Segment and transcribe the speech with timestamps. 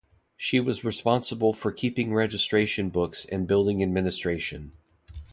[0.35, 4.71] She was responsible for keeping registration books and building administration.